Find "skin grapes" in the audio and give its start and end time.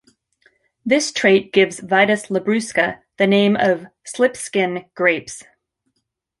4.35-5.43